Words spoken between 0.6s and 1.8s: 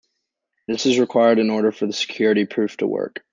This is required in order